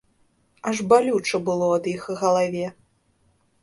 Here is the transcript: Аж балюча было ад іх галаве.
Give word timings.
Аж 0.71 0.77
балюча 0.93 1.43
было 1.51 1.71
ад 1.77 1.85
іх 1.95 2.11
галаве. 2.25 2.67